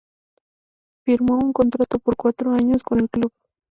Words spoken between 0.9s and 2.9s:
Firmó un contrato por cuatro años